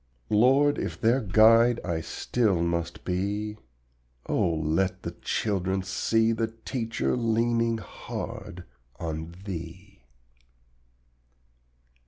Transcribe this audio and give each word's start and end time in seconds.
Lord, 0.31 0.79
if 0.79 0.99
their 0.99 1.19
guide 1.21 1.79
I 1.85 2.01
still 2.01 2.59
must 2.63 3.05
be, 3.05 3.57
Oh 4.25 4.55
let 4.55 5.03
the 5.03 5.09
little 5.09 5.21
children 5.21 5.83
see 5.83 6.31
The 6.31 6.47
teacher 6.65 7.15
leaning 7.15 7.77
hard 7.77 8.63
on 8.99 9.35
Thee. 9.45 10.01